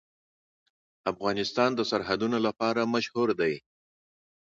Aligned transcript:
افغانستان 1.11 1.69
د 1.75 1.81
سرحدونه 1.91 2.37
لپاره 2.47 2.81
مشهور 2.93 3.29
دی. 3.39 3.53